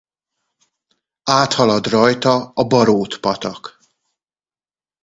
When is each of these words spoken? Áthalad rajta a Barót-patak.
Áthalad 1.31 1.87
rajta 1.87 2.51
a 2.53 2.63
Barót-patak. 2.63 3.79